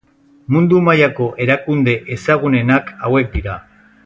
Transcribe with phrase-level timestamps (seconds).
[0.55, 3.63] Mundu-mailako erakunde ezagunenak hauek dira.